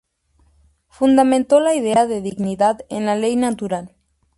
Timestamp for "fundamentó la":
0.87-1.75